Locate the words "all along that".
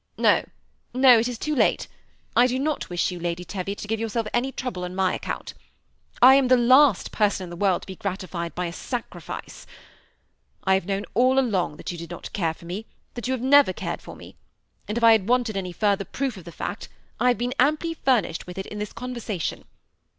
11.13-11.91